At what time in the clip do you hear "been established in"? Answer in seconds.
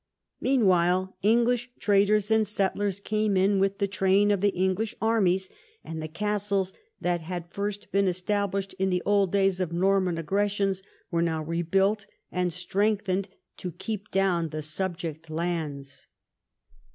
7.91-8.89